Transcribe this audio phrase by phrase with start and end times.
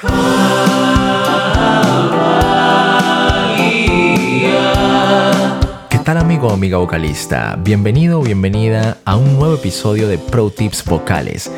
[0.00, 0.08] ¿Qué
[6.04, 7.56] tal amigo o amiga vocalista?
[7.62, 11.48] Bienvenido o bienvenida a un nuevo episodio de Pro Tips Vocales,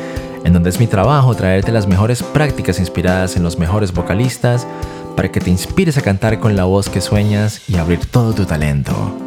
[0.43, 4.67] en donde es mi trabajo traerte las mejores prácticas inspiradas en los mejores vocalistas
[5.15, 8.45] para que te inspires a cantar con la voz que sueñas y abrir todo tu
[8.45, 9.17] talento.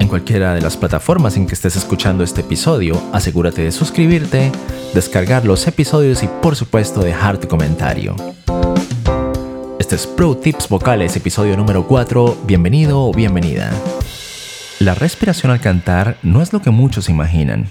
[0.00, 4.50] En cualquiera de las plataformas en que estés escuchando este episodio, asegúrate de suscribirte,
[4.98, 8.16] descargar los episodios y por supuesto dejar tu comentario.
[9.78, 12.38] Este es Pro Tips Vocales, episodio número 4.
[12.44, 13.70] Bienvenido o bienvenida.
[14.80, 17.68] La respiración al cantar no es lo que muchos imaginan.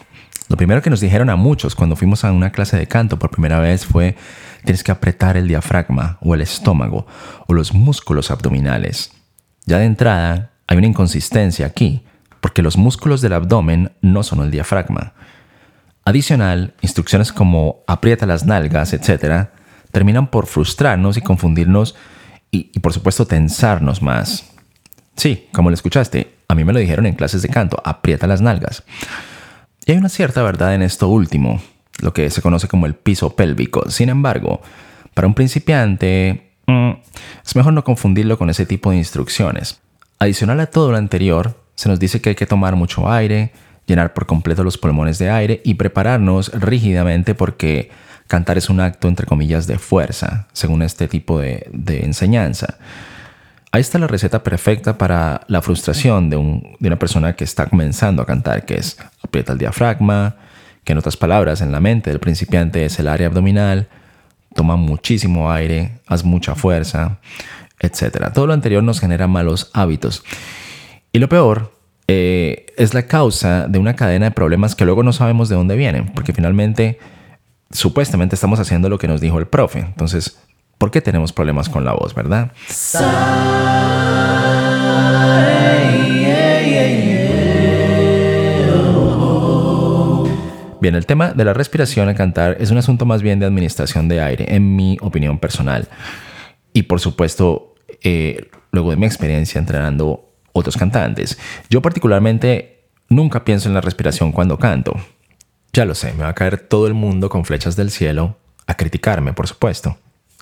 [0.47, 3.29] Lo primero que nos dijeron a muchos cuando fuimos a una clase de canto por
[3.29, 4.15] primera vez fue
[4.63, 7.07] tienes que apretar el diafragma o el estómago
[7.45, 9.11] o los músculos abdominales.
[9.65, 12.05] Ya de entrada hay una inconsistencia aquí,
[12.39, 15.13] porque los músculos del abdomen no son el diafragma.
[16.07, 19.49] Adicional, instrucciones como aprieta las nalgas, etc.,
[19.91, 21.95] terminan por frustrarnos y confundirnos
[22.49, 24.49] y, y, por supuesto tensarnos más.
[25.17, 28.39] Sí, como lo escuchaste, a mí me lo dijeron en clases de canto, aprieta las
[28.39, 28.83] nalgas.
[29.85, 31.61] Y hay una cierta verdad en esto último,
[31.99, 33.91] lo que se conoce como el piso pélvico.
[33.91, 34.61] Sin embargo,
[35.13, 36.91] para un principiante, mm,
[37.45, 39.81] es mejor no confundirlo con ese tipo de instrucciones.
[40.19, 43.51] Adicional a todo lo anterior, se nos dice que hay que tomar mucho aire,
[43.87, 47.89] llenar por completo los pulmones de aire y prepararnos rígidamente porque
[48.27, 51.69] cantar es un acto, entre comillas, de fuerza, según este tipo de,
[52.03, 52.77] enseñanza.
[53.71, 57.67] Ahí está la receta perfecta para la frustración de, un, de, una persona que está
[57.67, 60.35] comenzando a cantar, que es aprieta el diafragma,
[60.83, 63.87] que en otras palabras, en la mente del principiante es el área abdominal,
[64.53, 67.19] toma muchísimo aire, haz mucha fuerza,
[67.79, 68.31] etc.
[68.33, 70.23] Todo lo anterior nos genera malos hábitos.
[71.11, 71.76] Y lo peor
[72.07, 75.75] eh, es la causa de una cadena de problemas que luego no sabemos de dónde
[75.75, 76.99] vienen, porque finalmente
[77.71, 79.79] supuestamente estamos haciendo lo que nos dijo el profe.
[79.79, 80.39] Entonces,
[80.77, 82.51] ¿por qué tenemos problemas con la voz, verdad?
[90.79, 94.07] Bien, el tema de la respiración al cantar es un asunto más bien de administración
[94.07, 95.89] de aire, en mi opinión personal.
[96.71, 100.26] Y por supuesto, eh, luego de mi experiencia entrenando
[100.59, 101.37] otros cantantes,
[101.69, 104.95] yo particularmente nunca pienso en la respiración cuando canto.
[105.73, 108.75] Ya lo sé, me va a caer todo el mundo con flechas del cielo a
[108.75, 109.97] criticarme, por supuesto.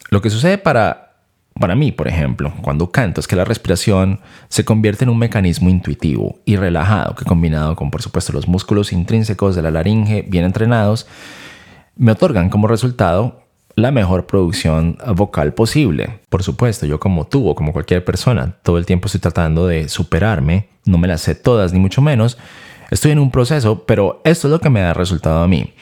[0.10, 1.18] Lo que sucede para,
[1.60, 5.70] para mí, por ejemplo, cuando canto es que la respiración se convierte en un mecanismo
[5.70, 10.46] intuitivo y relajado que combinado con, por supuesto, los músculos intrínsecos de la laringe bien
[10.46, 11.08] entrenados,
[11.96, 13.45] me otorgan como resultado
[13.76, 16.20] la mejor producción vocal posible.
[16.30, 19.90] Por supuesto, yo como tú o como cualquier persona, todo el tiempo estoy tratando de
[19.90, 22.38] superarme, no me las sé todas ni mucho menos,
[22.92, 25.74] Estoy en un proceso, pero esto es lo que me da resultado a mí.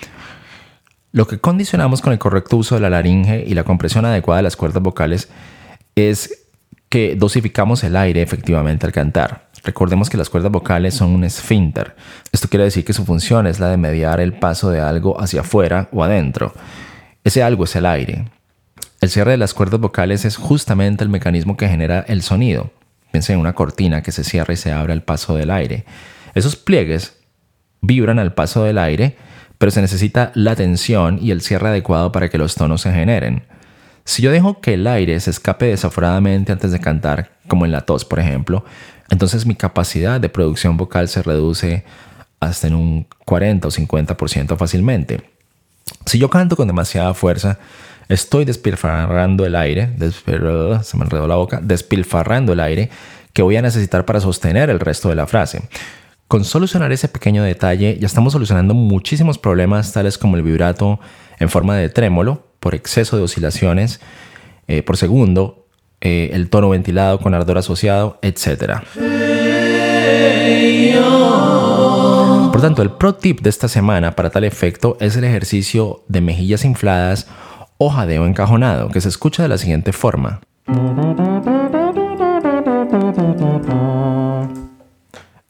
[1.12, 4.44] Lo que condicionamos con el correcto uso de la laringe y la compresión adecuada de
[4.44, 5.30] las cuerdas vocales
[5.96, 6.48] es
[6.90, 9.50] que dosificamos el aire efectivamente al cantar.
[9.64, 11.96] Recordemos que las cuerdas vocales son un esfínter.
[12.31, 15.42] Esto quiere decir que su función es la de mediar el paso de algo hacia
[15.42, 16.54] afuera o adentro.
[17.24, 18.26] Ese algo es el aire.
[19.00, 22.72] El cierre de las cuerdas vocales es justamente el mecanismo que genera el sonido.
[23.12, 25.86] Piensen en una cortina que se cierra y se abre al paso del aire.
[26.36, 27.18] Esos pliegues
[27.82, 29.16] vibran al paso del aire,
[29.58, 33.44] pero se necesita la tensión y el cierre adecuado para que los tonos se generen.
[34.04, 37.82] Si yo dejo que el aire se escape desaforadamente antes de cantar, como en la
[37.82, 38.66] tos por ejemplo,
[39.10, 41.86] entonces mi capacidad de producción vocal se reduce
[42.42, 45.33] hasta en un 40 o 50% fácilmente.
[46.06, 47.59] Si yo canto con demasiada fuerza,
[48.09, 52.90] estoy despilfarrando el aire, se me enredó la boca, despilfarrando el aire
[53.34, 55.63] que voy a necesitar para sostener el resto de la frase.
[56.28, 61.00] Con solucionar ese pequeño detalle ya estamos solucionando muchísimos problemas tales como el vibrato
[61.40, 64.00] en forma de trémolo por exceso de oscilaciones
[64.68, 65.68] eh, por segundo,
[66.02, 68.81] eh, el tono ventilado con ardor asociado, etc.
[72.53, 76.22] Por tanto, el pro tip de esta semana para tal efecto es el ejercicio de
[76.22, 77.25] mejillas infladas
[77.80, 80.39] o jadeo encajonado, que se escucha de la siguiente forma.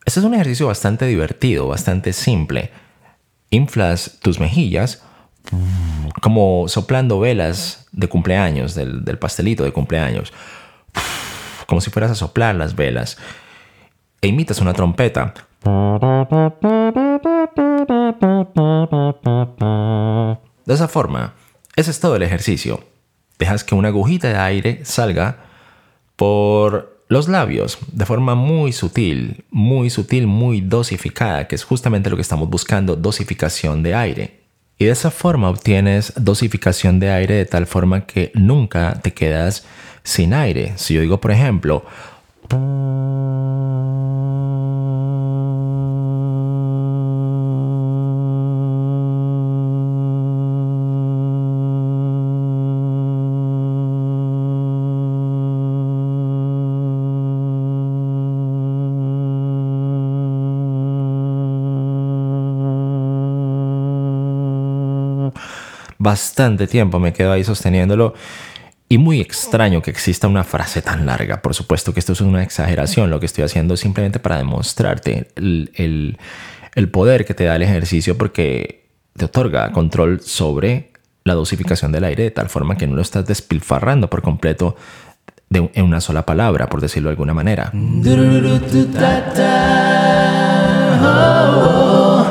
[0.05, 2.71] Este es un ejercicio bastante divertido, bastante simple.
[3.49, 5.03] Inflas tus mejillas
[6.21, 10.31] como soplando velas de cumpleaños, del, pastelito de cumpleaños,
[11.67, 13.17] como si fueras a soplar las velas,
[14.21, 15.33] e imitas una trompeta.
[20.65, 21.33] De esa forma,
[21.75, 22.83] ese es todo el ejercicio.
[23.39, 25.37] Dejas que una agujita de aire salga
[26.15, 32.15] por los labios, de forma muy sutil, muy sutil, muy dosificada, que es justamente lo
[32.15, 34.39] que estamos buscando, dosificación de aire.
[34.77, 39.65] Y de esa forma obtienes dosificación de aire de tal forma que nunca te quedas
[40.03, 40.73] sin aire.
[40.75, 41.85] Si yo digo, por ejemplo,
[66.03, 68.13] bastante tiempo me quedo ahí sosteniéndolo.
[68.89, 71.41] Y muy extraño que exista una frase tan larga.
[71.41, 73.09] Por supuesto que esto es una exageración.
[73.09, 76.17] Lo que estoy haciendo simplemente para demostrarte el,
[76.75, 78.85] el poder que te da el ejercicio porque
[79.17, 80.91] te otorga control sobre
[81.23, 84.75] la dosificación del aire de tal forma que no lo estás despilfarrando por completo
[85.49, 87.71] de, en una sola palabra, por decirlo de alguna manera.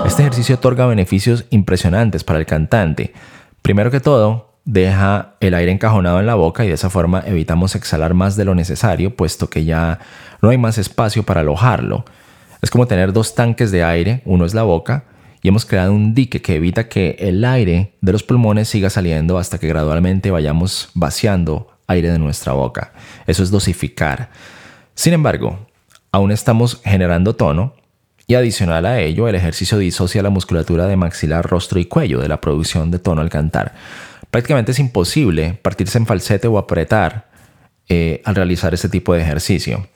[0.07, 3.15] Este ejercicio otorga beneficios impresionantes para el cantante.
[3.63, 7.75] Primero que todo, deja el aire encajonado en la boca y de esa forma evitamos
[7.75, 10.01] exhalar más de lo necesario, puesto que ya
[10.41, 12.05] no hay más espacio para alojarlo.
[12.61, 15.05] Es como tener dos tanques de aire, uno es la boca,
[15.43, 19.39] y hemos creado un dique que evita que el aire de los pulmones siga saliendo
[19.39, 22.93] hasta que gradualmente vayamos vaciando aire de nuestra boca.
[23.27, 24.31] Eso es dosificar.
[24.95, 25.59] Sin embargo,
[26.13, 27.75] aún estamos generando tono
[28.33, 32.29] y adicional a ello, el ejercicio disocia la musculatura de maxilar, rostro y cuello de
[32.29, 33.75] la producción de tono al cantar.
[34.31, 37.29] Prácticamente es imposible partirse en falsete o apretar
[37.91, 39.87] eh, al realizar este tipo de ejercicio.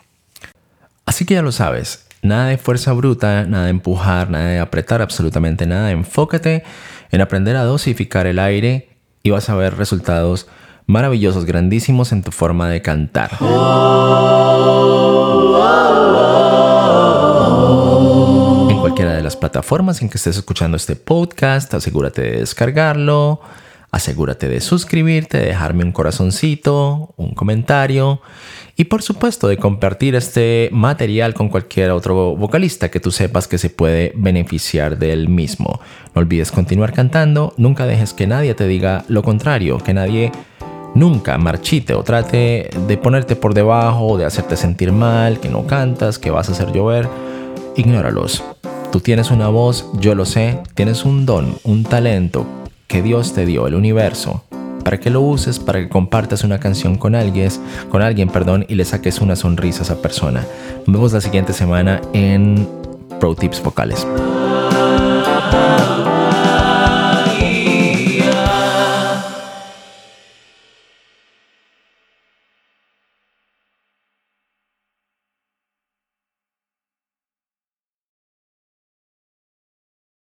[1.07, 5.01] Así que ya lo sabes, nada de fuerza bruta, nada de empujar, nada de apretar,
[5.01, 5.91] absolutamente nada.
[5.91, 6.63] Enfócate
[7.11, 8.91] en aprender a dosificar el aire
[9.23, 10.47] y vas a ver resultados
[10.85, 13.31] maravillosos, grandísimos en tu forma de cantar.
[18.97, 21.75] Cualquiera de las plataformas en que estés escuchando este podcast.
[21.75, 23.43] Asegúrate de descargarlo.
[23.91, 28.23] Asegúrate de suscribirte, de dejarme un corazoncito, un comentario
[28.75, 33.59] y por supuesto de compartir este material con cualquier otro vocalista que tú sepas que
[33.59, 35.79] se puede beneficiar del mismo.
[36.15, 40.33] No olvides continuar cantando, nunca dejes que nadie te diga lo contrario, que nadie
[40.95, 46.19] nunca marchite o trate de ponerte por debajo, de hacerte sentir mal, que no cantas,
[46.19, 47.07] que vas a hacer llover.
[47.77, 48.43] Ignóralos.
[48.97, 52.47] Tú tienes una voz, yo lo sé, tienes un don, un talento
[52.87, 54.43] que Dios te dio, el universo,
[54.83, 57.51] para que lo uses, para que compartas una canción con alguien,
[57.91, 60.47] con alguien, perdón, y le saques una sonrisa a esa persona.
[60.87, 62.67] Nos vemos la siguiente semana en
[63.21, 64.07] Pro Tips Vocales.